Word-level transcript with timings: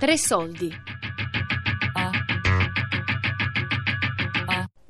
Tre 0.00 0.16
soldi. 0.16 0.74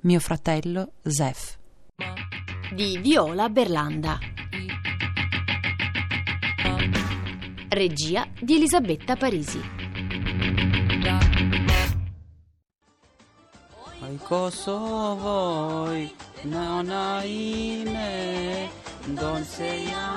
Mio 0.03 0.21
fratello 0.21 0.93
Zef. 1.03 1.59
Di 2.73 2.97
Viola 2.99 3.49
Berlanda. 3.49 4.21
Regia 7.71 8.29
di 8.41 8.55
Elisabetta 8.55 9.17
Parisi. 9.17 9.61
Ai 14.03 14.17
Kosovo, 14.23 15.93
non 16.43 16.89
hai 16.89 17.83
me, 17.85 18.71
non 19.07 19.43
seiamo. 19.43 20.10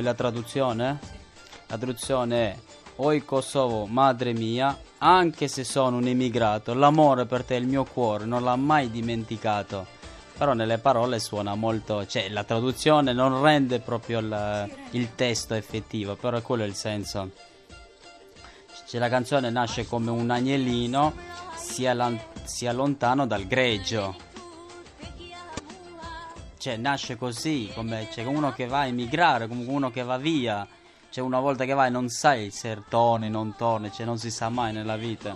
Vuoi 0.00 0.12
la 0.12 0.18
traduzione? 0.18 0.98
La 1.66 1.76
traduzione 1.76 2.36
è 2.46 2.58
Oi 2.96 3.22
Kosovo, 3.22 3.84
madre 3.84 4.32
mia, 4.32 4.74
anche 4.96 5.46
se 5.46 5.62
sono 5.62 5.98
un 5.98 6.06
emigrato, 6.06 6.72
l'amore 6.72 7.26
per 7.26 7.44
te, 7.44 7.56
il 7.56 7.66
mio 7.66 7.84
cuore, 7.84 8.24
non 8.24 8.42
l'ha 8.42 8.56
mai 8.56 8.90
dimenticato. 8.90 9.86
Però 10.38 10.54
nelle 10.54 10.78
parole 10.78 11.18
suona 11.18 11.54
molto, 11.54 12.06
cioè 12.06 12.30
la 12.30 12.44
traduzione 12.44 13.12
non 13.12 13.42
rende 13.42 13.80
proprio 13.80 14.20
il, 14.20 14.70
il 14.92 15.14
testo 15.14 15.52
effettivo, 15.52 16.14
però 16.14 16.40
quello 16.40 16.62
è 16.62 16.66
il 16.66 16.74
senso. 16.74 17.32
Cioè, 18.88 18.98
la 18.98 19.10
canzone 19.10 19.50
nasce 19.50 19.86
come 19.86 20.10
un 20.10 20.30
agnellino, 20.30 21.12
sia, 21.56 21.92
lan- 21.92 22.18
sia 22.44 22.72
lontano 22.72 23.26
dal 23.26 23.46
greggio. 23.46 24.28
Cioè, 26.60 26.76
nasce 26.76 27.16
così, 27.16 27.72
come 27.74 28.08
c'è 28.10 28.22
uno 28.24 28.52
che 28.52 28.66
va 28.66 28.80
a 28.80 28.86
emigrare, 28.86 29.48
come 29.48 29.64
uno 29.66 29.90
che 29.90 30.02
va 30.02 30.18
via. 30.18 30.68
Cioè, 31.08 31.24
una 31.24 31.40
volta 31.40 31.64
che 31.64 31.72
vai 31.72 31.90
non 31.90 32.10
sai 32.10 32.50
se 32.50 32.82
torni, 32.86 33.30
non 33.30 33.54
torni, 33.56 33.90
cioè 33.90 34.04
non 34.04 34.18
si 34.18 34.30
sa 34.30 34.50
mai 34.50 34.70
nella 34.70 34.96
vita. 34.96 35.34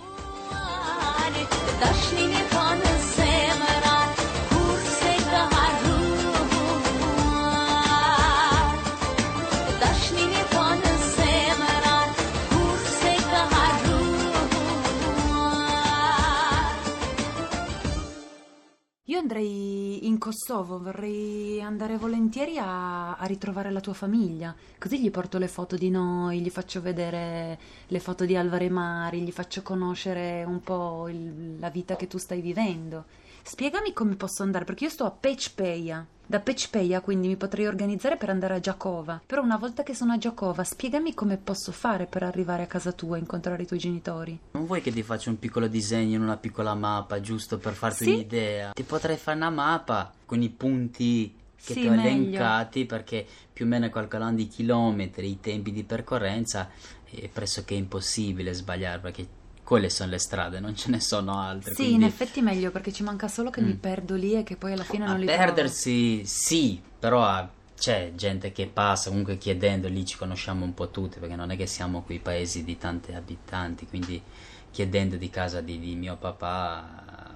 Kosovo, 20.24 20.80
vorrei 20.80 21.60
andare 21.60 21.98
volentieri 21.98 22.56
a, 22.56 23.14
a 23.14 23.26
ritrovare 23.26 23.70
la 23.70 23.80
tua 23.80 23.92
famiglia, 23.92 24.54
così 24.78 24.98
gli 24.98 25.10
porto 25.10 25.36
le 25.36 25.48
foto 25.48 25.76
di 25.76 25.90
noi, 25.90 26.40
gli 26.40 26.48
faccio 26.48 26.80
vedere 26.80 27.58
le 27.88 28.00
foto 28.00 28.24
di 28.24 28.34
Alvare 28.34 28.70
Mari, 28.70 29.20
gli 29.20 29.30
faccio 29.30 29.60
conoscere 29.60 30.42
un 30.44 30.60
po' 30.60 31.08
il- 31.10 31.58
la 31.58 31.68
vita 31.68 31.96
che 31.96 32.06
tu 32.06 32.16
stai 32.16 32.40
vivendo. 32.40 33.04
Spiegami 33.42 33.92
come 33.92 34.14
posso 34.16 34.42
andare, 34.42 34.64
perché 34.64 34.84
io 34.84 34.90
sto 34.90 35.04
a 35.04 35.10
Pechpeia. 35.10 36.06
Da 36.26 36.40
Pechpeia 36.40 37.02
quindi 37.02 37.28
mi 37.28 37.36
potrei 37.36 37.66
organizzare 37.66 38.16
per 38.16 38.30
andare 38.30 38.54
a 38.54 38.60
Giacova. 38.60 39.20
Però 39.26 39.42
una 39.42 39.58
volta 39.58 39.82
che 39.82 39.94
sono 39.94 40.12
a 40.12 40.18
Giacova, 40.18 40.64
spiegami 40.64 41.12
come 41.12 41.36
posso 41.36 41.70
fare 41.70 42.06
per 42.06 42.22
arrivare 42.22 42.62
a 42.62 42.66
casa 42.66 42.92
tua 42.92 43.16
e 43.16 43.20
incontrare 43.20 43.62
i 43.62 43.66
tuoi 43.66 43.78
genitori. 43.78 44.38
Non 44.52 44.64
vuoi 44.64 44.80
che 44.80 44.90
ti 44.90 45.02
faccia 45.02 45.28
un 45.28 45.38
piccolo 45.38 45.68
disegno 45.68 46.14
in 46.16 46.22
una 46.22 46.38
piccola 46.38 46.74
mappa, 46.74 47.20
giusto 47.20 47.58
per 47.58 47.74
farti 47.74 48.04
Sì. 48.04 48.12
un'idea? 48.14 48.70
Ti 48.72 48.82
potrei 48.84 49.16
fare 49.18 49.36
una 49.36 49.50
mappa 49.50 50.12
con 50.24 50.40
i 50.40 50.48
punti 50.48 51.34
che 51.56 51.74
Sì, 51.74 51.80
ti 51.80 51.86
ho 51.88 51.90
meglio. 51.90 52.08
elencati, 52.08 52.86
perché 52.86 53.26
più 53.52 53.66
o 53.66 53.68
meno 53.68 53.90
calcolando 53.90 54.40
i 54.40 54.48
chilometri, 54.48 55.28
i 55.30 55.40
tempi 55.40 55.72
di 55.72 55.84
percorrenza, 55.84 56.70
è 57.04 57.28
pressoché 57.28 57.74
impossibile 57.74 58.52
sbagliare, 58.54 59.00
perché 59.00 59.26
quelle 59.64 59.88
sono 59.90 60.10
le 60.10 60.18
strade, 60.18 60.60
non 60.60 60.76
ce 60.76 60.90
ne 60.90 61.00
sono 61.00 61.38
altre. 61.40 61.74
Sì, 61.74 61.76
quindi 61.76 61.94
in 61.94 62.02
effetti 62.04 62.40
meglio 62.42 62.70
perché 62.70 62.92
ci 62.92 63.02
manca 63.02 63.28
solo 63.28 63.50
che 63.50 63.60
mi 63.60 63.74
Mm. 63.74 63.78
perdo 63.80 64.14
lì 64.14 64.34
e 64.34 64.42
che 64.44 64.56
poi 64.56 64.72
alla 64.72 64.84
fine 64.84 65.04
a 65.04 65.08
non 65.08 65.18
li 65.18 65.30
trovo. 65.30 65.36
perdersi 65.36 66.24
sì, 66.26 66.80
però 66.98 67.22
ah, 67.24 67.48
c'è 67.76 68.12
gente 68.14 68.52
che 68.52 68.66
passa 68.66 69.08
comunque 69.10 69.36
chiedendo, 69.38 69.88
lì 69.88 70.04
ci 70.04 70.16
conosciamo 70.16 70.64
un 70.64 70.74
po' 70.74 70.90
tutti, 70.90 71.18
perché 71.18 71.36
non 71.36 71.50
è 71.50 71.56
che 71.56 71.66
siamo 71.66 72.02
quei 72.02 72.18
paesi 72.20 72.64
di 72.64 72.78
tanti 72.78 73.12
abitanti, 73.12 73.86
quindi 73.86 74.22
chiedendo 74.70 75.16
di 75.16 75.30
casa 75.30 75.60
di, 75.60 75.78
di 75.78 75.94
mio 75.94 76.16
papà 76.16 77.32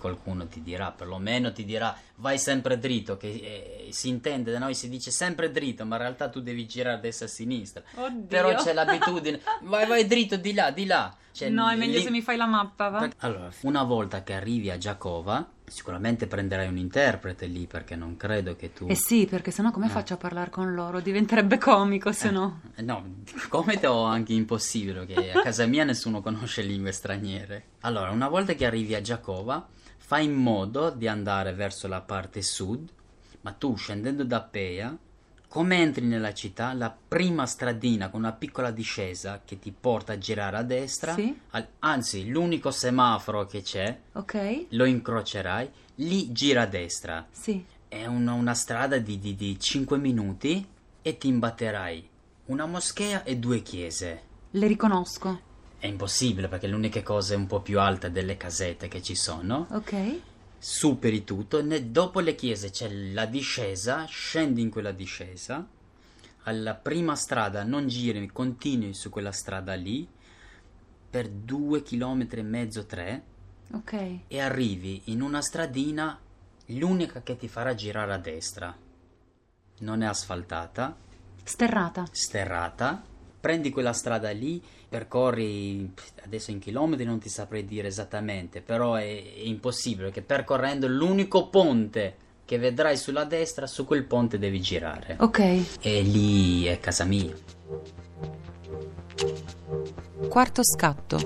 qualcuno 0.00 0.48
ti 0.48 0.62
dirà, 0.62 0.90
perlomeno 0.90 1.52
ti 1.52 1.64
dirà 1.64 1.96
vai 2.16 2.38
sempre 2.38 2.78
dritto, 2.78 3.16
che 3.16 3.28
eh, 3.86 3.92
si 3.92 4.08
intende 4.08 4.50
da 4.50 4.58
noi 4.58 4.74
si 4.74 4.88
dice 4.88 5.10
sempre 5.12 5.52
dritto, 5.52 5.84
ma 5.86 5.94
in 5.96 6.02
realtà 6.02 6.28
tu 6.28 6.40
devi 6.40 6.66
girare 6.66 6.96
a 6.96 7.00
destra 7.00 7.26
e 7.26 7.28
a 7.28 7.32
sinistra. 7.32 7.82
Oddio. 7.94 8.26
Però 8.26 8.54
c'è 8.54 8.72
l'abitudine, 8.72 9.40
vai 9.62 9.86
vai 9.86 10.06
dritto 10.06 10.36
di 10.36 10.52
là, 10.54 10.70
di 10.72 10.86
là. 10.86 11.14
Cioè, 11.32 11.48
No, 11.48 11.68
è 11.70 11.76
meglio 11.76 11.98
lì- 11.98 12.02
se 12.02 12.10
mi 12.10 12.22
fai 12.22 12.36
la 12.36 12.46
mappa, 12.46 12.88
va? 12.88 13.08
Allora, 13.18 13.50
una 13.62 13.84
volta 13.84 14.24
che 14.24 14.34
arrivi 14.34 14.68
a 14.70 14.76
Giacova, 14.76 15.48
sicuramente 15.64 16.26
prenderai 16.26 16.66
un 16.66 16.76
interprete 16.76 17.46
lì 17.46 17.66
perché 17.68 17.94
non 17.94 18.16
credo 18.16 18.56
che 18.56 18.72
tu... 18.72 18.86
Eh 18.88 18.96
sì, 18.96 19.26
perché 19.26 19.52
sennò 19.52 19.70
come 19.70 19.86
Eh. 19.86 19.90
faccio 19.90 20.14
a 20.14 20.16
parlare 20.16 20.50
con 20.50 20.74
loro? 20.74 21.00
Diventerebbe 21.00 21.56
comico 21.58 22.10
se 22.10 22.30
no. 22.32 22.60
Eh, 22.74 22.82
No, 22.82 23.22
come 23.48 23.78
te 23.78 23.86
ho 23.86 24.02
anche 24.02 24.32
impossibile, 24.32 25.06
che 25.06 25.30
a 25.30 25.40
casa 25.40 25.66
mia 25.66 25.84
nessuno 25.84 26.20
conosce 26.20 26.62
lingue 26.62 26.90
straniere. 26.90 27.64
Allora, 27.82 28.10
una 28.10 28.28
volta 28.28 28.54
che 28.54 28.66
arrivi 28.66 28.96
a 28.96 29.00
Giacova, 29.00 29.66
fai 30.10 30.24
in 30.24 30.34
modo 30.34 30.90
di 30.90 31.06
andare 31.06 31.54
verso 31.54 31.86
la 31.86 32.00
parte 32.00 32.42
sud, 32.42 32.90
ma 33.42 33.52
tu 33.52 33.76
scendendo 33.76 34.24
da 34.24 34.40
Peia, 34.40 34.98
come 35.46 35.76
entri 35.76 36.04
nella 36.04 36.34
città, 36.34 36.72
la 36.72 36.90
prima 36.90 37.46
stradina 37.46 38.08
con 38.10 38.18
una 38.18 38.32
piccola 38.32 38.72
discesa 38.72 39.42
che 39.44 39.60
ti 39.60 39.70
porta 39.70 40.14
a 40.14 40.18
girare 40.18 40.56
a 40.56 40.62
destra, 40.64 41.14
Sì. 41.14 41.32
al- 41.50 41.68
anzi, 41.78 42.28
l'unico 42.28 42.72
semaforo 42.72 43.44
che 43.46 43.62
c'è, 43.62 44.00
Ok? 44.14 44.66
lo 44.70 44.84
incrocerai, 44.84 45.70
lì 45.96 46.32
gira 46.32 46.62
a 46.62 46.66
destra. 46.66 47.24
Sì. 47.30 47.64
È 47.86 48.04
una, 48.06 48.32
una 48.32 48.54
strada 48.54 48.98
di, 48.98 49.16
di, 49.20 49.36
di 49.36 49.60
5 49.60 49.96
minuti 49.96 50.66
e 51.02 51.18
ti 51.18 51.28
imbatterai 51.28 52.08
una 52.46 52.66
moschea 52.66 53.22
e 53.22 53.36
due 53.36 53.62
chiese. 53.62 54.22
Le 54.50 54.66
riconosco. 54.66 55.40
È 55.80 55.86
impossibile 55.86 56.48
perché 56.48 56.66
l'unica 56.66 57.02
cosa 57.02 57.32
è 57.32 57.36
un 57.38 57.46
po' 57.46 57.60
più 57.62 57.80
alta 57.80 58.08
delle 58.10 58.36
casette 58.36 58.86
che 58.86 59.00
ci 59.00 59.14
sono. 59.14 59.66
Ok? 59.70 60.20
Superi 60.58 61.24
tutto 61.24 61.62
ne- 61.62 61.90
dopo 61.90 62.20
le 62.20 62.34
chiese 62.34 62.68
c'è 62.68 62.88
la 62.92 63.24
discesa, 63.24 64.04
scendi 64.04 64.60
in 64.60 64.68
quella 64.68 64.92
discesa. 64.92 65.66
Alla 66.44 66.74
prima 66.74 67.16
strada 67.16 67.62
non 67.64 67.86
giri, 67.88 68.26
continui 68.30 68.92
su 68.92 69.08
quella 69.08 69.32
strada 69.32 69.72
lì 69.72 70.06
per 71.10 71.28
due 71.30 71.82
chilometri 71.82 72.40
e 72.40 72.44
mezzo, 72.44 72.84
tre 72.84 73.22
Ok. 73.72 74.18
e 74.28 74.38
arrivi 74.40 75.00
in 75.06 75.22
una 75.22 75.40
stradina, 75.40 76.18
l'unica 76.66 77.22
che 77.22 77.36
ti 77.38 77.48
farà 77.48 77.74
girare 77.74 78.12
a 78.12 78.18
destra. 78.18 78.76
Non 79.78 80.02
è 80.02 80.06
asfaltata, 80.06 80.94
Sterrata. 81.42 82.04
sterrata. 82.10 83.02
Prendi 83.40 83.70
quella 83.70 83.94
strada 83.94 84.30
lì, 84.30 84.62
percorri 84.88 85.90
adesso 86.24 86.50
in 86.50 86.58
chilometri 86.58 87.06
non 87.06 87.18
ti 87.18 87.30
saprei 87.30 87.64
dire 87.64 87.88
esattamente, 87.88 88.60
però 88.60 88.94
è, 88.94 89.04
è 89.04 89.40
impossibile 89.44 90.06
perché 90.06 90.22
percorrendo 90.22 90.86
l'unico 90.86 91.48
ponte 91.48 92.16
che 92.44 92.58
vedrai 92.58 92.96
sulla 92.96 93.24
destra, 93.24 93.68
su 93.68 93.84
quel 93.86 94.04
ponte 94.04 94.36
devi 94.38 94.60
girare. 94.60 95.16
Ok. 95.20 95.38
E 95.80 96.02
lì 96.02 96.64
è 96.64 96.80
casa 96.80 97.04
mia. 97.04 97.32
Quarto 100.28 100.64
scatto. 100.64 101.18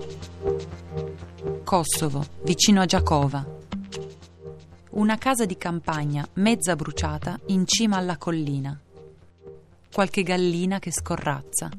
Kosovo, 1.65 2.25
vicino 2.43 2.83
a 2.83 2.85
Giacova. 2.85 3.43
Una 4.91 5.17
casa 5.17 5.47
di 5.47 5.57
campagna 5.57 6.29
mezza 6.35 6.77
bruciata 6.77 7.41
in 7.47 7.67
cima 7.67 7.97
alla 7.97 8.19
collina. 8.19 8.79
Qualche 9.91 10.23
gallina 10.23 10.79
che 10.79 10.93
scorrazza. 10.93 11.71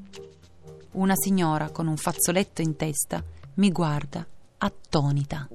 Una 0.95 1.15
signora 1.17 1.71
con 1.71 1.87
un 1.87 1.97
fazzoletto 1.97 2.61
in 2.61 2.77
testa 2.77 3.21
mi 3.55 3.69
guarda 3.69 4.25
attonita. 4.59 5.45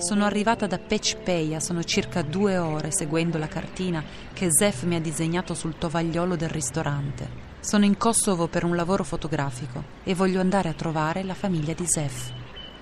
Sono 0.00 0.24
arrivata 0.24 0.66
da 0.66 0.78
Pechpeia, 0.78 1.60
sono 1.60 1.84
circa 1.84 2.22
due 2.22 2.56
ore 2.56 2.90
seguendo 2.90 3.36
la 3.36 3.48
cartina 3.48 4.02
che 4.32 4.50
Zef 4.50 4.84
mi 4.84 4.94
ha 4.94 5.00
disegnato 5.00 5.52
sul 5.52 5.76
tovagliolo 5.76 6.36
del 6.36 6.48
ristorante. 6.48 7.28
Sono 7.60 7.84
in 7.84 7.98
Kosovo 7.98 8.48
per 8.48 8.64
un 8.64 8.74
lavoro 8.74 9.04
fotografico 9.04 9.84
e 10.02 10.14
voglio 10.14 10.40
andare 10.40 10.70
a 10.70 10.72
trovare 10.72 11.22
la 11.22 11.34
famiglia 11.34 11.74
di 11.74 11.86
Zef. 11.86 12.32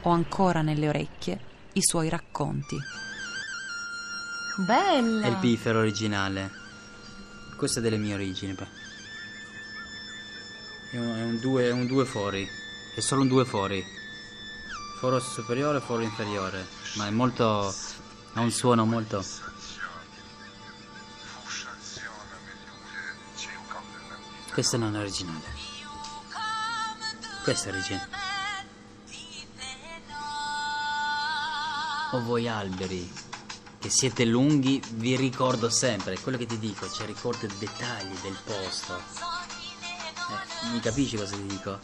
Ho 0.03 0.11
ancora 0.11 0.63
nelle 0.63 0.89
orecchie 0.89 1.41
i 1.73 1.83
suoi 1.83 2.09
racconti. 2.09 2.77
Bella! 4.65 5.27
È 5.27 5.29
il 5.29 5.39
piffero 5.41 5.81
originale. 5.81 6.51
Questo 7.57 7.81
è 7.81 7.83
delle 7.83 7.99
mie 7.99 8.15
origini. 8.15 8.55
È 10.93 10.97
un, 10.97 11.17
è 11.17 11.23
un 11.25 11.41
due, 11.41 11.65
è 11.65 11.73
un 11.73 11.87
due 11.89 12.05
fori. 12.05 12.49
È 12.95 13.01
solo 13.01 13.23
un 13.23 13.29
due 13.29 13.45
fori. 13.45 13.98
Foro 14.99 15.21
superiore 15.21 15.81
foro 15.81 16.03
inferiore. 16.03 16.67
Ma 16.95 17.07
è 17.07 17.11
molto. 17.11 17.73
ha 18.33 18.41
un 18.41 18.51
suono 18.51 18.85
molto. 18.85 19.25
Questo 24.53 24.77
non 24.77 24.97
è 24.97 24.99
originale. 24.99 25.45
Questo 27.45 27.69
è 27.69 27.73
originale. 27.73 28.09
O 32.11 32.23
voi 32.23 32.49
alberi 32.49 33.13
che 33.79 33.91
siete 33.91 34.25
lunghi, 34.25 34.83
vi 34.95 35.15
ricordo 35.15 35.71
sempre, 35.71 36.19
quello 36.19 36.39
che 36.39 36.47
ti 36.47 36.59
dico, 36.59 36.91
cioè 36.91 37.07
ricordo 37.07 37.47
i 37.47 37.53
dettagli 37.57 38.19
del 38.23 38.37
posto. 38.43 38.97
Eh, 38.97 40.69
mi 40.73 40.81
capisci 40.81 41.17
cosa 41.17 41.37
ti 41.37 41.47
dico? 41.47 41.79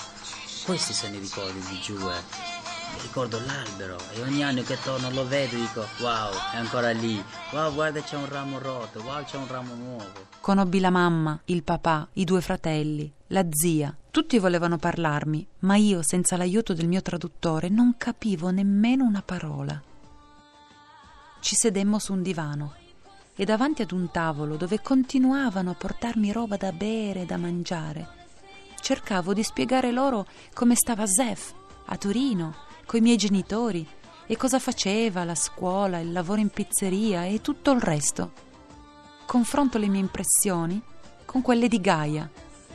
Questi 0.65 0.93
sono 0.93 1.15
i 1.15 1.21
ricordi 1.21 1.61
di. 1.61 1.81
Mi 1.81 2.54
ricordo 3.01 3.41
l'albero 3.45 3.99
e 4.13 4.23
ogni 4.23 4.43
anno 4.43 4.63
che 4.63 4.79
torno 4.83 5.11
lo 5.11 5.27
vedo 5.27 5.55
e 5.55 5.59
dico 5.61 5.87
wow, 6.01 6.33
è 6.53 6.57
ancora 6.57 6.91
lì. 6.91 7.23
Wow, 7.53 7.73
guarda 7.73 8.03
c'è 8.03 8.17
un 8.17 8.29
ramo 8.29 8.59
rotto, 8.59 9.01
wow, 9.01 9.25
c'è 9.25 9.37
un 9.37 9.47
ramo 9.47 9.75
nuovo. 9.75 10.27
Conobbi 10.41 10.81
la 10.81 10.91
mamma, 10.91 11.41
il 11.47 11.63
papà, 11.63 12.09
i 12.15 12.25
due 12.25 12.41
fratelli, 12.41 13.11
la 13.29 13.45
zia. 13.51 13.97
Tutti 14.11 14.39
volevano 14.39 14.79
parlarmi, 14.79 15.47
ma 15.61 15.77
io, 15.77 16.03
senza 16.03 16.37
l'aiuto 16.37 16.75
del 16.75 16.89
mio 16.89 17.03
traduttore, 17.03 17.69
non 17.69 17.95
capivo 17.97 18.51
nemmeno 18.51 19.05
una 19.05 19.23
parola. 19.25 19.81
Ci 21.41 21.55
sedemmo 21.57 21.99
su 21.99 22.13
un 22.13 22.23
divano 22.23 22.75
e 23.37 23.45
davanti 23.45 23.83
ad 23.83 23.91
un 23.91 24.11
tavolo 24.11 24.57
dove 24.57 24.81
continuavano 24.81 25.71
a 25.71 25.75
portarmi 25.75 26.33
roba 26.33 26.57
da 26.57 26.73
bere 26.73 27.23
e 27.23 27.27
da 27.27 27.37
mangiare. 27.37 28.09
Cercavo 28.81 29.33
di 29.33 29.43
spiegare 29.43 29.91
loro 29.91 30.27
come 30.53 30.75
stava 30.75 31.07
Zef 31.07 31.53
a 31.87 31.97
Torino, 31.97 32.55
coi 32.87 33.01
miei 33.01 33.17
genitori, 33.17 33.87
e 34.27 34.37
cosa 34.37 34.59
faceva, 34.59 35.25
la 35.25 35.35
scuola, 35.35 35.99
il 35.99 36.13
lavoro 36.13 36.41
in 36.41 36.49
pizzeria 36.49 37.25
e 37.25 37.41
tutto 37.41 37.71
il 37.73 37.81
resto. 37.81 38.33
Confronto 39.27 39.79
le 39.79 39.89
mie 39.89 40.01
impressioni 40.01 40.81
con 41.25 41.43
quelle 41.43 41.69
di 41.69 41.81
Gaia, 41.81 42.31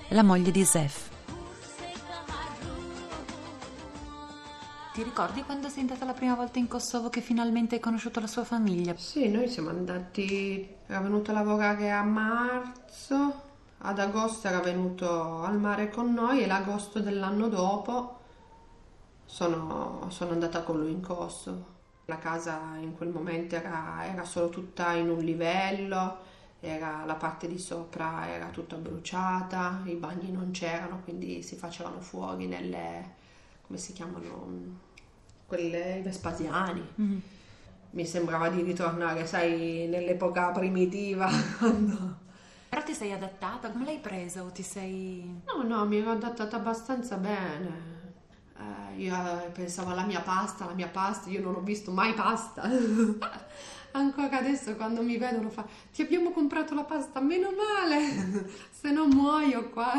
la 0.09 0.23
moglie 0.23 0.51
di 0.51 0.63
Zef. 0.63 1.07
Ti 4.93 5.03
ricordi 5.03 5.43
quando 5.43 5.69
sei 5.69 5.81
andata 5.81 6.03
la 6.03 6.13
prima 6.13 6.35
volta 6.35 6.59
in 6.59 6.67
Kosovo 6.67 7.09
che 7.09 7.21
finalmente 7.21 7.75
hai 7.75 7.81
conosciuto 7.81 8.19
la 8.19 8.27
sua 8.27 8.43
famiglia? 8.43 8.95
Sì, 8.97 9.29
noi 9.29 9.47
siamo 9.47 9.69
andati, 9.69 10.67
era 10.85 10.99
venuto 10.99 11.31
a 11.31 11.35
lavorare 11.35 11.89
a 11.89 12.03
marzo, 12.03 13.41
ad 13.77 13.97
agosto 13.97 14.47
era 14.47 14.59
venuto 14.59 15.41
al 15.41 15.57
mare 15.57 15.89
con 15.89 16.13
noi 16.13 16.43
e 16.43 16.47
l'agosto 16.47 16.99
dell'anno 16.99 17.47
dopo 17.47 18.18
sono, 19.29 20.07
sono 20.09 20.31
andata 20.31 20.63
con 20.63 20.79
lui 20.79 20.91
in 20.91 21.01
Kosovo. 21.01 21.77
La 22.05 22.17
casa 22.17 22.75
in 22.79 22.95
quel 22.95 23.09
momento 23.09 23.55
era, 23.55 24.03
era 24.03 24.25
solo 24.25 24.49
tutta 24.49 24.93
in 24.93 25.07
un 25.07 25.19
livello, 25.19 26.17
era, 26.59 27.03
la 27.05 27.13
parte 27.13 27.47
di 27.47 27.59
sopra 27.59 28.27
era 28.27 28.47
tutta 28.47 28.75
bruciata, 28.75 29.81
i 29.85 29.93
bagni 29.93 30.31
non 30.31 30.49
c'erano, 30.49 31.01
quindi 31.03 31.43
si 31.43 31.55
facevano 31.55 32.01
fuori 32.01 32.47
nelle, 32.47 33.13
come 33.67 33.77
si 33.77 33.93
chiamano, 33.93 34.47
quelle 35.45 36.01
Vespasiani. 36.03 36.83
Mm-hmm. 36.99 37.19
Mi 37.91 38.05
sembrava 38.07 38.49
di 38.49 38.63
ritornare, 38.63 39.27
sai, 39.27 39.85
nell'epoca 39.87 40.49
primitiva. 40.49 41.29
quando- 41.59 42.17
Però 42.69 42.81
ti 42.81 42.93
sei 42.93 43.11
adattata? 43.11 43.69
Come 43.69 43.85
l'hai 43.85 43.99
presa 43.99 44.41
o 44.41 44.51
ti 44.51 44.63
sei... 44.63 45.41
No, 45.45 45.61
no, 45.61 45.85
mi 45.85 45.97
ero 45.97 46.11
adattata 46.11 46.55
abbastanza 46.55 47.15
bene. 47.17 47.98
Eh, 48.59 48.95
io 49.01 49.15
eh, 49.15 49.49
pensavo 49.51 49.91
alla 49.91 50.03
mia 50.05 50.21
pasta, 50.21 50.65
la 50.65 50.73
mia 50.73 50.87
pasta, 50.89 51.29
io 51.29 51.41
non 51.41 51.55
ho 51.55 51.61
visto 51.61 51.91
mai 51.91 52.13
pasta. 52.13 52.63
Ancora 53.91 54.37
adesso 54.37 54.75
quando 54.75 55.01
mi 55.01 55.17
vedono 55.17 55.49
fa, 55.49 55.65
ti 55.91 56.01
abbiamo 56.03 56.31
comprato 56.31 56.75
la 56.75 56.83
pasta, 56.83 57.19
meno 57.21 57.49
male, 57.51 58.49
se 58.69 58.91
no 58.91 59.07
muoio 59.07 59.69
qua. 59.69 59.93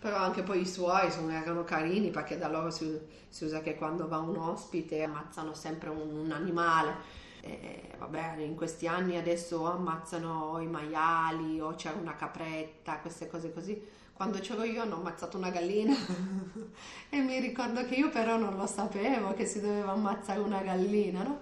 Però 0.00 0.16
anche 0.16 0.42
poi 0.42 0.62
i 0.62 0.66
suoi 0.66 1.10
sono- 1.12 1.30
erano 1.30 1.62
carini 1.64 2.10
perché 2.10 2.36
da 2.36 2.48
loro 2.48 2.70
si, 2.70 2.98
si 3.28 3.44
usa 3.44 3.60
che 3.60 3.76
quando 3.76 4.08
va 4.08 4.18
un 4.18 4.36
ospite 4.36 5.02
ammazzano 5.04 5.54
sempre 5.54 5.90
un, 5.90 6.00
un 6.24 6.32
animale. 6.32 7.20
E 7.40 7.90
vabbè, 7.98 8.36
in 8.38 8.54
questi 8.56 8.86
anni 8.88 9.16
adesso 9.16 9.64
ammazzano 9.66 10.58
i 10.60 10.66
maiali 10.66 11.60
o 11.60 11.74
c'è 11.74 11.92
una 11.92 12.16
capretta, 12.16 12.98
queste 12.98 13.28
cose 13.28 13.52
così. 13.52 13.80
Quando 14.22 14.38
c'ero 14.38 14.62
io 14.62 14.82
hanno 14.82 14.94
ammazzato 14.94 15.36
una 15.36 15.50
gallina 15.50 15.96
e 17.10 17.18
mi 17.18 17.40
ricordo 17.40 17.84
che 17.84 17.96
io 17.96 18.08
però 18.08 18.36
non 18.36 18.56
lo 18.56 18.68
sapevo 18.68 19.34
che 19.34 19.44
si 19.46 19.60
doveva 19.60 19.90
ammazzare 19.90 20.38
una 20.38 20.60
gallina, 20.60 21.24
no? 21.24 21.40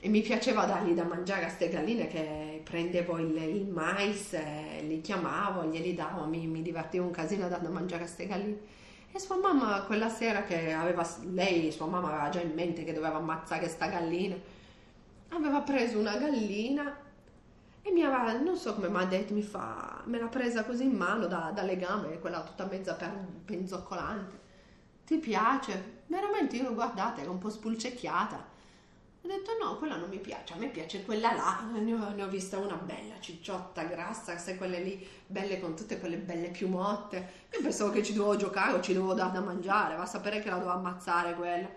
E 0.00 0.08
mi 0.08 0.22
piaceva 0.22 0.64
dargli 0.64 0.92
da 0.92 1.04
mangiare 1.04 1.42
a 1.42 1.44
queste 1.44 1.68
galline 1.68 2.08
che 2.08 2.62
prendevo 2.64 3.18
il, 3.18 3.36
il 3.36 3.68
mais, 3.68 4.32
e 4.32 4.82
li 4.88 5.00
chiamavo, 5.02 5.68
glieli 5.68 5.94
davo, 5.94 6.26
mi, 6.26 6.48
mi 6.48 6.62
divertivo 6.62 7.04
un 7.04 7.12
casino 7.12 7.44
a 7.44 7.48
dar 7.48 7.60
da 7.60 7.68
mangiare 7.68 8.02
a 8.02 8.06
queste 8.06 8.26
galline. 8.26 8.58
E 9.12 9.20
sua 9.20 9.36
mamma 9.36 9.82
quella 9.82 10.08
sera 10.08 10.42
che 10.42 10.72
aveva, 10.72 11.08
lei, 11.30 11.70
sua 11.70 11.86
mamma 11.86 12.08
aveva 12.08 12.28
già 12.30 12.40
in 12.40 12.54
mente 12.54 12.82
che 12.82 12.92
doveva 12.92 13.18
ammazzare 13.18 13.60
questa 13.60 13.86
gallina, 13.86 14.34
aveva 15.28 15.60
preso 15.60 15.96
una 15.96 16.16
gallina 16.16 17.04
e 17.86 17.92
mi 17.92 18.02
aveva, 18.02 18.32
non 18.32 18.56
so 18.56 18.74
come 18.74 18.88
mi 18.88 18.96
ha 18.96 19.04
detto, 19.04 19.32
mi 19.32 19.42
fa, 19.42 20.02
me 20.06 20.18
l'ha 20.18 20.26
presa 20.26 20.64
così 20.64 20.82
in 20.82 20.96
mano 20.96 21.28
da, 21.28 21.52
dalle 21.54 21.76
gambe, 21.76 22.18
quella 22.18 22.42
tutta 22.42 22.66
mezza 22.66 22.94
per- 22.94 23.28
penzoccolante. 23.44 24.40
Ti 25.04 25.18
piace? 25.18 26.02
Veramente 26.06 26.56
io 26.56 26.64
l'ho 26.64 26.74
guardata, 26.74 27.20
era 27.20 27.30
un 27.30 27.38
po' 27.38 27.48
spulcecchiata. 27.48 28.54
Ho 29.22 29.28
detto 29.28 29.52
no, 29.62 29.76
quella 29.76 29.94
non 29.94 30.08
mi 30.08 30.18
piace, 30.18 30.54
a 30.54 30.56
me 30.56 30.66
piace 30.66 31.04
quella 31.04 31.32
là. 31.32 31.60
Ne 31.78 31.94
ho, 31.94 32.10
ne 32.10 32.24
ho 32.24 32.28
vista 32.28 32.58
una 32.58 32.74
bella, 32.74 33.20
cicciotta, 33.20 33.84
grassa, 33.84 34.36
sai 34.36 34.56
quelle 34.56 34.80
lì, 34.80 35.08
belle 35.24 35.60
con 35.60 35.76
tutte 35.76 36.00
quelle 36.00 36.16
belle 36.16 36.48
piumotte. 36.48 37.44
Io 37.52 37.62
pensavo 37.62 37.92
che 37.92 38.02
ci 38.02 38.14
dovevo 38.14 38.34
giocare 38.34 38.72
o 38.72 38.80
ci 38.80 38.94
dovevo 38.94 39.14
dare 39.14 39.30
da 39.30 39.40
mangiare, 39.42 39.94
va 39.94 40.02
a 40.02 40.06
sapere 40.06 40.40
che 40.40 40.50
la 40.50 40.56
dovevo 40.56 40.76
ammazzare 40.76 41.34
quella. 41.34 41.68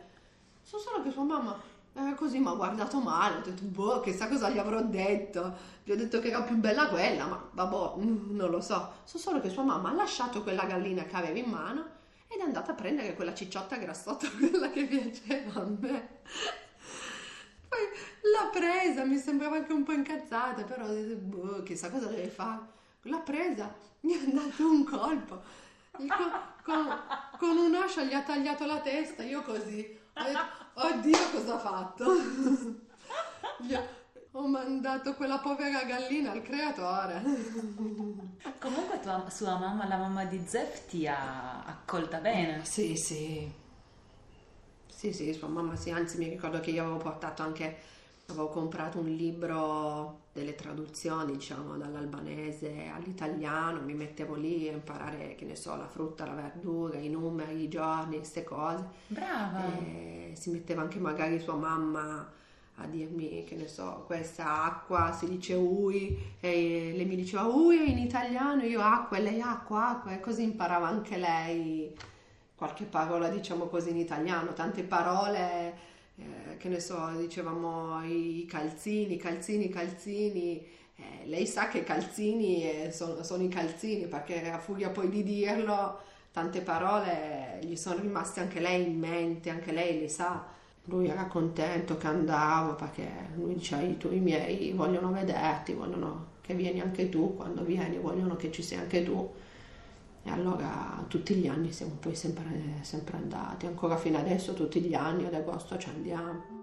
So 0.63 0.79
solo 0.79 1.03
che 1.03 1.11
sua 1.11 1.23
mamma 1.23 1.77
eh, 2.07 2.15
così 2.15 2.39
mi 2.39 2.47
ha 2.47 2.53
guardato 2.53 2.99
male, 2.99 3.37
ho 3.37 3.41
detto, 3.41 3.63
boh, 3.63 3.99
chissà 4.01 4.27
cosa 4.27 4.49
gli 4.49 4.57
avrò 4.57 4.81
detto. 4.81 5.53
Gli 5.83 5.91
ho 5.91 5.95
detto 5.95 6.19
che 6.19 6.29
era 6.29 6.41
più 6.41 6.55
bella 6.55 6.87
quella, 6.87 7.25
ma 7.25 7.49
vabbè, 7.51 8.01
non 8.03 8.49
lo 8.49 8.61
so. 8.61 8.93
So 9.03 9.17
solo 9.17 9.41
che 9.41 9.49
sua 9.49 9.63
mamma 9.63 9.89
ha 9.89 9.93
lasciato 9.93 10.43
quella 10.43 10.65
gallina 10.65 11.03
che 11.03 11.15
aveva 11.15 11.37
in 11.37 11.49
mano 11.49 11.97
ed 12.27 12.39
è 12.39 12.43
andata 12.43 12.71
a 12.71 12.75
prendere 12.75 13.15
quella 13.15 13.33
cicciotta 13.33 13.77
grassotta, 13.77 14.27
quella 14.37 14.69
che 14.69 14.85
piaceva 14.85 15.61
a 15.61 15.65
me. 15.65 16.07
Poi 17.67 17.79
l'ha 18.31 18.49
presa, 18.51 19.03
mi 19.05 19.17
sembrava 19.17 19.57
anche 19.57 19.73
un 19.73 19.83
po' 19.83 19.91
incazzata, 19.91 20.63
però 20.63 20.85
ho 20.85 20.93
detto, 20.93 21.15
boh, 21.15 21.63
chissà 21.63 21.89
cosa 21.89 22.07
deve 22.07 22.27
fare. 22.27 22.61
L'ha 23.03 23.19
presa, 23.19 23.73
mi 24.01 24.13
ha 24.13 24.19
dato 24.25 24.69
un 24.69 24.83
colpo. 24.83 25.41
Il 25.97 26.07
co- 26.07 26.47
con, 26.63 26.87
con 27.37 27.57
un'ascia 27.57 28.03
gli 28.03 28.13
ha 28.13 28.21
tagliato 28.21 28.65
la 28.65 28.79
testa, 28.79 29.23
io 29.23 29.41
così. 29.41 29.97
Ho 30.13 30.23
detto, 30.23 30.39
oddio 30.79 31.17
cosa 31.31 31.55
ha 31.55 31.59
fatto. 31.59 32.05
Ho 34.33 34.47
mandato 34.47 35.15
quella 35.15 35.39
povera 35.39 35.83
gallina 35.83 36.31
al 36.31 36.41
creatore. 36.43 37.21
Comunque 38.59 38.99
tua, 39.01 39.27
sua 39.29 39.57
mamma, 39.57 39.87
la 39.87 39.97
mamma 39.97 40.23
di 40.25 40.41
Zef, 40.45 40.85
ti 40.87 41.07
ha 41.07 41.63
accolta 41.65 42.19
bene. 42.19 42.63
Sì, 42.63 42.95
sì. 42.95 43.51
Sì, 44.87 45.13
sì, 45.13 45.33
sua 45.33 45.47
mamma 45.47 45.75
sì, 45.75 45.89
anzi 45.91 46.17
mi 46.17 46.29
ricordo 46.29 46.59
che 46.59 46.69
io 46.71 46.83
avevo 46.83 46.97
portato 46.97 47.41
anche, 47.41 47.77
avevo 48.31 48.49
comprato 48.49 48.99
un 48.99 49.07
libro 49.07 50.27
delle 50.31 50.55
traduzioni, 50.55 51.33
diciamo, 51.33 51.77
dall'albanese 51.77 52.89
all'italiano, 52.93 53.81
mi 53.81 53.93
mettevo 53.93 54.35
lì 54.35 54.67
a 54.67 54.73
imparare, 54.73 55.35
che 55.35 55.45
ne 55.45 55.55
so, 55.55 55.75
la 55.75 55.87
frutta, 55.87 56.25
la 56.25 56.33
verdura, 56.33 56.97
i 56.97 57.09
numeri, 57.09 57.63
i 57.63 57.67
giorni, 57.67 58.17
queste 58.17 58.43
cose. 58.43 58.85
Brava. 59.07 59.65
E 59.77 60.33
si 60.35 60.49
metteva 60.51 60.81
anche 60.81 60.99
magari 60.99 61.39
sua 61.39 61.55
mamma 61.55 62.31
a 62.81 62.85
dirmi, 62.85 63.43
che 63.43 63.55
ne 63.55 63.67
so, 63.67 64.03
questa 64.05 64.63
acqua 64.63 65.11
si 65.11 65.27
dice 65.27 65.53
ui, 65.55 66.17
e 66.39 66.93
lei 66.95 67.05
mi 67.05 67.17
diceva 67.17 67.43
ui 67.43 67.91
in 67.91 67.97
italiano, 67.97 68.63
io 68.63 68.79
acqua 68.79 69.17
e 69.17 69.21
lei 69.21 69.41
acqua, 69.41 69.89
acqua, 69.89 70.13
e 70.13 70.19
così 70.21 70.43
imparava 70.43 70.87
anche 70.87 71.17
lei 71.17 71.93
qualche 72.55 72.85
parola, 72.85 73.27
diciamo 73.27 73.65
così, 73.65 73.89
in 73.89 73.97
italiano, 73.97 74.53
tante 74.53 74.83
parole, 74.83 75.87
eh, 76.19 76.57
che 76.57 76.69
ne 76.69 76.79
so, 76.79 77.11
dicevamo 77.17 78.03
i 78.03 78.45
calzini, 78.47 79.17
calzini, 79.17 79.69
calzini, 79.69 80.65
eh, 80.95 81.25
lei 81.25 81.47
sa 81.47 81.69
che 81.69 81.83
calzini 81.83 82.69
eh, 82.69 82.91
sono, 82.91 83.23
sono 83.23 83.43
i 83.43 83.47
calzini, 83.47 84.07
perché 84.07 84.49
a 84.49 84.59
furia 84.59 84.89
poi 84.89 85.09
di 85.09 85.23
dirlo, 85.23 85.99
tante 86.31 86.61
parole 86.61 87.59
gli 87.63 87.75
sono 87.75 88.01
rimaste 88.01 88.41
anche 88.41 88.59
lei 88.59 88.85
in 88.85 88.99
mente, 88.99 89.49
anche 89.49 89.71
lei 89.71 89.99
le 89.99 90.09
sa. 90.09 90.45
Lui 90.85 91.07
era 91.07 91.25
contento 91.25 91.97
che 91.97 92.07
andavo 92.07 92.75
perché 92.75 93.07
lui 93.35 93.53
diceva 93.53 93.81
i 93.81 93.97
tuoi 93.97 94.19
miei 94.19 94.71
vogliono 94.71 95.11
vederti, 95.11 95.73
vogliono 95.73 96.37
che 96.41 96.55
vieni 96.55 96.81
anche 96.81 97.09
tu, 97.09 97.35
quando 97.35 97.63
vieni 97.63 97.97
vogliono 97.97 98.35
che 98.35 98.51
ci 98.51 98.63
sia 98.63 98.79
anche 98.79 99.03
tu. 99.03 99.31
E 100.29 100.31
allora 100.31 101.03
tutti 101.07 101.33
gli 101.33 101.47
anni 101.47 101.71
siamo 101.71 101.95
poi 101.99 102.13
sempre, 102.13 102.43
sempre 102.81 103.17
andati, 103.17 103.65
ancora 103.65 103.97
fino 103.97 104.19
adesso 104.19 104.53
tutti 104.53 104.79
gli 104.79 104.93
anni 104.93 105.25
ad 105.25 105.33
agosto 105.33 105.75
ci 105.79 105.89
andiamo. 105.89 106.58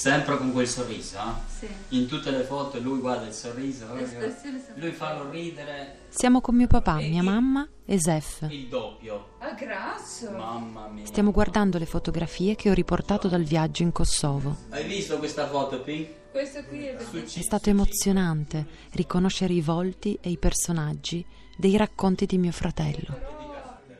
Sempre 0.00 0.38
con 0.38 0.50
quel 0.52 0.66
sorriso, 0.66 1.18
eh? 1.18 1.66
Sì. 1.66 1.68
In 1.98 2.06
tutte 2.06 2.30
le 2.30 2.42
foto 2.42 2.80
lui 2.80 3.00
guarda 3.00 3.26
il 3.26 3.34
sorriso, 3.34 3.84
lui 4.76 4.92
fa 4.92 5.22
ridere 5.30 5.98
Siamo 6.08 6.40
con 6.40 6.54
mio 6.54 6.66
papà, 6.66 6.94
mia 6.94 7.22
mamma 7.22 7.68
e 7.84 8.00
Zef. 8.00 8.46
il 8.48 8.66
doppio. 8.68 9.32
Ah, 9.40 9.52
grazie. 9.52 10.30
Mamma 10.30 10.88
mia. 10.88 11.04
Stiamo 11.04 11.32
guardando 11.32 11.76
le 11.76 11.84
fotografie 11.84 12.56
che 12.56 12.70
ho 12.70 12.72
riportato 12.72 13.28
dal 13.28 13.42
viaggio 13.42 13.82
in 13.82 13.92
Kosovo. 13.92 14.56
Hai 14.70 14.84
visto 14.84 15.18
questa 15.18 15.46
foto 15.46 15.82
qui? 15.82 16.08
Questo 16.30 16.64
qui 16.64 16.86
è 16.86 16.96
È 16.96 17.42
stato 17.42 17.68
emozionante 17.68 18.64
riconoscere 18.92 19.52
i 19.52 19.60
volti 19.60 20.16
e 20.22 20.30
i 20.30 20.38
personaggi 20.38 21.22
dei 21.58 21.76
racconti 21.76 22.24
di 22.24 22.38
mio 22.38 22.52
fratello. 22.52 23.18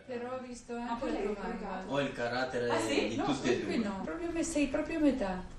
però 0.06 0.36
ho 0.36 0.40
visto 0.46 0.72
anche 0.74 1.34
Ho 1.88 2.00
il 2.00 2.12
carattere 2.14 2.70
Ah 2.70 2.80
sì? 2.80 3.08
di 3.08 3.16
No, 3.16 3.24
tutti 3.24 3.50
e 3.50 3.64
qui 3.64 3.76
due, 3.76 3.84
no, 3.84 4.00
proprio 4.02 4.30
me 4.32 4.42
sei 4.42 4.68
proprio 4.68 4.96
a 4.96 5.00
metà. 5.02 5.58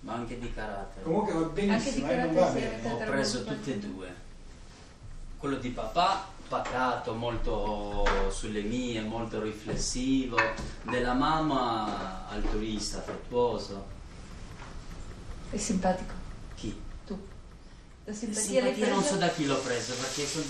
Ma 0.00 0.14
anche 0.14 0.38
di 0.38 0.52
carattere. 0.52 1.04
Comunque 1.04 1.32
va 1.32 1.40
Anche 1.40 1.60
di 1.60 1.66
benissimo, 1.66 2.10
eh, 2.10 2.16
non 2.16 2.34
va 2.34 2.52
Ho 2.92 2.96
preso 2.96 3.44
tutti 3.44 3.72
e 3.72 3.78
due. 3.78 4.14
Quello 5.36 5.56
di 5.56 5.70
papà, 5.70 6.28
pacato, 6.48 7.14
molto 7.14 8.06
sulle 8.30 8.62
mie, 8.62 9.02
molto 9.02 9.40
riflessivo. 9.42 10.36
Della 10.82 11.14
mamma, 11.14 12.28
altruista, 12.28 12.98
affettuoso. 12.98 13.98
È 15.50 15.56
simpatico. 15.56 16.12
Chi? 16.54 16.78
Tu. 17.06 17.18
La 18.04 18.12
simpatia, 18.12 18.42
Simpatia 18.42 18.88
non 18.88 19.02
so 19.02 19.16
da 19.16 19.28
chi 19.28 19.46
l'ho 19.46 19.58
preso, 19.58 19.94
perché 19.94 20.26
sono 20.26 20.44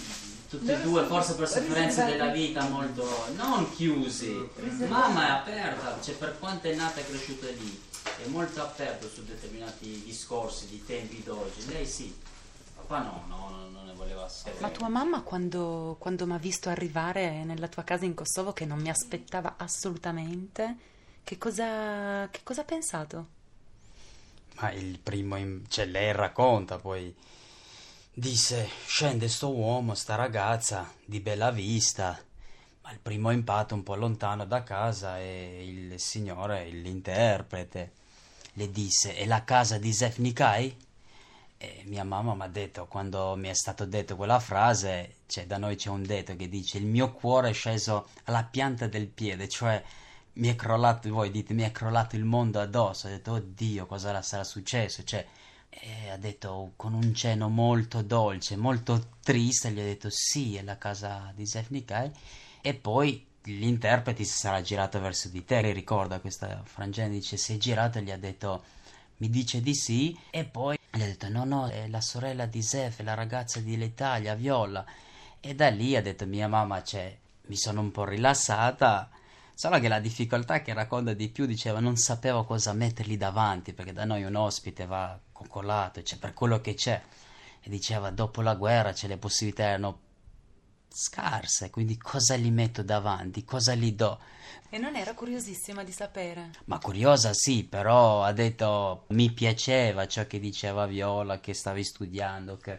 tutti 0.50 0.70
e 0.70 0.80
due, 0.80 1.04
forse 1.04 1.34
per 1.36 1.48
sofferenze 1.48 2.04
della 2.04 2.28
vita 2.28 2.68
molto... 2.68 3.06
non 3.36 3.72
chiusi. 3.72 4.48
Mamma 4.88 5.28
è 5.28 5.30
aperta, 5.30 5.96
cioè 6.02 6.14
per 6.16 6.36
quanto 6.40 6.66
è 6.66 6.74
nata 6.74 6.98
e 6.98 7.06
cresciuta 7.06 7.46
lì, 7.46 7.80
è 8.22 8.26
molto 8.26 8.62
aperta 8.62 9.08
su 9.08 9.24
determinati 9.24 10.02
discorsi 10.04 10.66
di 10.68 10.84
tempi 10.84 11.22
d'oggi. 11.22 11.66
Lei 11.66 11.86
sì, 11.86 12.14
papà 12.76 13.02
no, 13.02 13.24
no, 13.28 13.48
no, 13.50 13.68
non 13.70 13.86
ne 13.86 13.92
voleva 13.94 14.28
sapere. 14.28 14.60
Ma 14.60 14.70
tua 14.70 14.88
mamma 14.88 15.22
quando, 15.22 15.96
quando 15.98 16.26
mi 16.26 16.34
ha 16.34 16.38
visto 16.38 16.68
arrivare 16.68 17.44
nella 17.44 17.68
tua 17.68 17.84
casa 17.84 18.04
in 18.04 18.14
Kosovo 18.14 18.52
che 18.52 18.64
non 18.64 18.80
mi 18.80 18.90
aspettava 18.90 19.54
assolutamente, 19.56 20.76
che 21.24 21.38
cosa, 21.38 22.28
che 22.30 22.40
cosa 22.42 22.62
ha 22.62 22.64
pensato? 22.64 23.26
Ma 24.56 24.72
il 24.72 24.98
primo, 24.98 25.36
in- 25.36 25.64
cioè 25.68 25.86
lei 25.86 26.12
racconta 26.12 26.76
poi, 26.78 27.14
disse, 28.12 28.68
scende 28.86 29.28
sto 29.28 29.50
uomo, 29.54 29.94
sta 29.94 30.16
ragazza, 30.16 30.92
di 31.04 31.20
bella 31.20 31.50
vista, 31.50 32.22
ma 32.90 32.96
il 32.96 32.98
primo 33.00 33.30
impatto 33.30 33.74
un 33.74 33.84
po' 33.84 33.94
lontano 33.94 34.44
da 34.44 34.64
casa 34.64 35.18
e 35.20 35.64
il 35.64 36.00
signore, 36.00 36.68
l'interprete, 36.70 37.92
le 38.54 38.70
disse, 38.70 39.14
è 39.14 39.26
la 39.26 39.44
casa 39.44 39.78
di 39.78 39.92
Zef 39.92 40.18
Nikai? 40.18 40.76
E 41.56 41.82
mia 41.86 42.04
mamma 42.04 42.34
mi 42.34 42.42
ha 42.42 42.48
detto, 42.48 42.86
quando 42.86 43.36
mi 43.36 43.48
è 43.48 43.54
stato 43.54 43.84
detto 43.84 44.16
quella 44.16 44.40
frase, 44.40 45.18
cioè 45.26 45.46
da 45.46 45.58
noi 45.58 45.76
c'è 45.76 45.88
un 45.88 46.02
detto 46.02 46.34
che 46.34 46.48
dice, 46.48 46.78
il 46.78 46.86
mio 46.86 47.12
cuore 47.12 47.50
è 47.50 47.52
sceso 47.52 48.08
alla 48.24 48.42
pianta 48.42 48.88
del 48.88 49.06
piede, 49.06 49.48
cioè 49.48 49.80
mi 50.34 50.48
è 50.48 50.56
crollato, 50.56 51.08
voi 51.10 51.30
dite, 51.30 51.54
mi 51.54 51.62
è 51.62 51.70
crollato 51.70 52.16
il 52.16 52.24
mondo 52.24 52.60
addosso. 52.60 53.06
Ho 53.06 53.10
detto, 53.10 53.32
oddio, 53.32 53.86
cosa 53.86 54.20
sarà 54.22 54.42
successo? 54.42 55.04
Cioè, 55.04 55.24
e 55.68 56.10
ha 56.10 56.16
detto 56.16 56.72
con 56.74 56.94
un 56.94 57.14
cenno 57.14 57.48
molto 57.48 58.02
dolce, 58.02 58.56
molto 58.56 59.10
triste, 59.22 59.70
gli 59.70 59.78
ho 59.78 59.84
detto 59.84 60.08
sì, 60.10 60.56
è 60.56 60.62
la 60.62 60.78
casa 60.78 61.32
di 61.36 61.46
Zef 61.46 61.68
Nikai. 61.68 62.10
E 62.62 62.74
poi 62.74 63.26
l'interprete 63.44 64.24
si 64.24 64.36
sarà 64.36 64.60
girato 64.60 65.00
verso 65.00 65.28
di 65.28 65.44
te, 65.44 65.62
lei 65.62 65.72
ricorda 65.72 66.20
questa 66.20 66.60
frangente, 66.64 67.12
dice, 67.12 67.36
si 67.36 67.54
è 67.54 67.56
girato 67.56 67.98
e 67.98 68.02
gli 68.02 68.10
ha 68.10 68.18
detto, 68.18 68.62
mi 69.18 69.30
dice 69.30 69.60
di 69.60 69.74
sì, 69.74 70.18
e 70.30 70.44
poi 70.44 70.78
gli 70.90 71.02
ha 71.02 71.06
detto, 71.06 71.28
no, 71.28 71.44
no, 71.44 71.68
è 71.68 71.88
la 71.88 72.00
sorella 72.00 72.46
di 72.46 72.62
Zef, 72.62 73.00
è 73.00 73.02
la 73.02 73.14
ragazza 73.14 73.60
dell'Italia, 73.60 74.34
Viola. 74.34 74.84
E 75.40 75.54
da 75.54 75.70
lì 75.70 75.96
ha 75.96 76.02
detto 76.02 76.26
mia 76.26 76.48
mamma, 76.48 76.82
cioè, 76.82 77.16
mi 77.46 77.56
sono 77.56 77.80
un 77.80 77.90
po' 77.90 78.04
rilassata. 78.04 79.10
Solo 79.54 79.78
che 79.78 79.88
la 79.88 80.00
difficoltà 80.00 80.62
che 80.62 80.72
racconta 80.72 81.12
di 81.12 81.28
più 81.28 81.46
diceva 81.46 81.80
non 81.80 81.96
sapevo 81.96 82.44
cosa 82.44 82.72
mettergli 82.72 83.18
davanti 83.18 83.72
perché 83.74 83.92
da 83.92 84.04
noi 84.04 84.22
un 84.24 84.34
ospite 84.34 84.86
va 84.86 85.18
coccolato, 85.32 86.02
cioè 86.02 86.18
per 86.18 86.32
quello 86.32 86.60
che 86.60 86.74
c'è. 86.74 87.00
E 87.60 87.68
diceva 87.68 88.10
dopo 88.10 88.40
la 88.40 88.54
guerra 88.54 88.92
c'è 88.92 89.06
le 89.06 89.18
possibilità 89.18 89.64
erano 89.64 89.98
scarse, 90.92 91.70
quindi 91.70 91.96
cosa 91.96 92.36
gli 92.36 92.50
metto 92.50 92.82
davanti, 92.82 93.44
cosa 93.44 93.74
gli 93.74 93.92
do? 93.92 94.18
E 94.68 94.78
non 94.78 94.96
era 94.96 95.14
curiosissima 95.14 95.82
di 95.82 95.92
sapere. 95.92 96.50
Ma 96.66 96.78
curiosa 96.78 97.32
sì, 97.32 97.64
però 97.64 98.22
ha 98.22 98.32
detto 98.32 99.04
mi 99.08 99.30
piaceva 99.32 100.06
ciò 100.06 100.26
che 100.26 100.38
diceva 100.38 100.86
Viola, 100.86 101.40
che 101.40 101.54
stavi 101.54 101.82
studiando, 101.82 102.56
che 102.56 102.78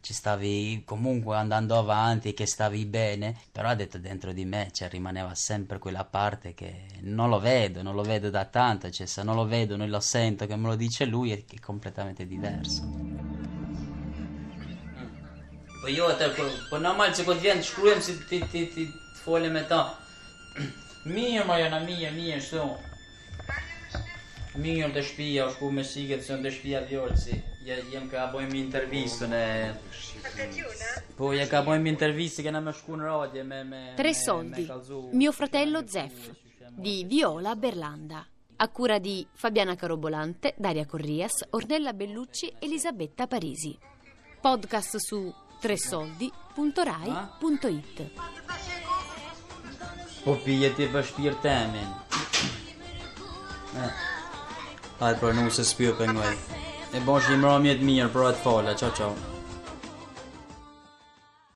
ci 0.00 0.14
stavi 0.14 0.82
comunque 0.84 1.36
andando 1.36 1.76
avanti, 1.76 2.32
che 2.32 2.46
stavi 2.46 2.84
bene, 2.84 3.36
però 3.50 3.70
ha 3.70 3.74
detto 3.74 3.98
dentro 3.98 4.32
di 4.32 4.44
me, 4.44 4.68
cioè 4.72 4.88
rimaneva 4.88 5.34
sempre 5.34 5.80
quella 5.80 6.04
parte 6.04 6.54
che 6.54 6.86
non 7.00 7.28
lo 7.28 7.40
vedo, 7.40 7.82
non 7.82 7.96
lo 7.96 8.02
vedo 8.02 8.30
da 8.30 8.44
tanto, 8.44 8.88
cioè 8.90 9.06
se 9.06 9.24
non 9.24 9.34
lo 9.34 9.46
vedo, 9.46 9.76
non 9.76 9.88
lo 9.88 9.98
sento, 9.98 10.46
che 10.46 10.54
me 10.54 10.68
lo 10.68 10.76
dice 10.76 11.06
lui, 11.06 11.32
è, 11.32 11.44
è 11.44 11.58
completamente 11.58 12.24
diverso. 12.24 13.05
Po 15.86 15.92
jo 15.94 16.08
atë, 16.10 16.26
po, 16.34 16.44
po 16.66 16.78
normal 16.82 17.12
që 17.14 17.22
vjen 17.38 17.60
të 17.62 17.66
shkrujem 17.68 18.00
si 18.02 18.16
ti, 18.26 18.40
ti, 18.50 18.64
ti 18.74 18.86
të 18.90 19.20
folem 19.22 19.52
me 19.54 19.60
ta. 19.70 19.84
Mirë, 21.06 21.44
ma 21.46 21.60
jana 21.60 21.78
mirë, 21.84 22.10
mirë, 22.16 22.40
shtu. 22.42 22.64
Mirë 24.58 24.88
të 24.96 25.04
shtëpia, 25.06 25.44
u 25.46 25.52
shku 25.54 25.68
me 25.76 25.84
shiket 25.86 26.24
se 26.26 26.34
në 26.34 26.42
të 26.48 26.52
shtëpia 26.56 26.80
vjolësi. 26.90 27.38
Ja, 27.68 27.78
jem 27.92 28.08
ka 28.10 28.24
bojmë 28.34 28.58
intervistën 28.64 29.36
e... 29.38 29.46
Po, 31.14 31.30
ja 31.38 31.46
ka 31.46 31.62
bojmë 31.66 31.92
intervistë, 31.94 32.48
kena 32.48 32.58
me 32.66 32.74
shku 32.74 32.98
në 32.98 33.06
radje 33.06 33.46
me... 33.46 33.62
me 33.70 33.84
Tre 34.02 34.10
me- 34.10 34.18
soldi. 34.24 34.66
me 34.66 34.68
kallzu- 34.74 35.14
Mio 35.14 35.32
fratello 35.38 35.84
Zef 35.86 36.32
di 36.74 37.04
Viola 37.06 37.54
Berlanda. 37.54 38.26
A 38.58 38.68
cura 38.74 38.98
di 38.98 39.20
Fabiana 39.34 39.76
Carobolante, 39.76 40.54
Daria 40.58 40.86
Corrias, 40.86 41.44
Ornella 41.50 41.92
Bellucci, 41.92 42.54
Elisabetta 42.58 43.28
Parisi. 43.28 43.78
Podcast 44.40 44.96
su 44.96 45.32
tresoldi.rai.it 45.62 47.96
Po 50.24 50.32
pije 50.44 50.68
ti 50.74 50.84
për 50.92 51.02
shpirë 51.12 51.38
temin 51.44 51.90
Hajtë 55.00 55.18
pra 55.20 55.30
nusë 55.36 55.64
spyrë 55.70 55.96
për 56.00 56.08
ngoj 56.16 56.34
E 56.96 56.98
bosh 57.04 57.28
i 57.32 57.34
mramjet 57.40 57.80
mirë, 57.84 58.10
për 58.14 58.22
të 58.32 58.40
fala, 58.44 58.72
qao 58.78 58.92
qao. 58.96 59.35